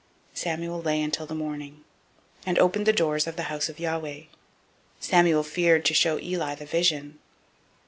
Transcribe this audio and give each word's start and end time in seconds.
003:015 0.33 0.37
Samuel 0.39 0.81
lay 0.81 0.99
until 1.03 1.27
the 1.27 1.35
morning, 1.35 1.83
and 2.43 2.57
opened 2.57 2.87
the 2.87 2.91
doors 2.91 3.27
of 3.27 3.35
the 3.35 3.43
house 3.53 3.69
of 3.69 3.79
Yahweh. 3.79 4.21
Samuel 4.99 5.43
feared 5.43 5.85
to 5.85 5.93
show 5.93 6.17
Eli 6.19 6.55
the 6.55 6.65
vision. 6.65 7.19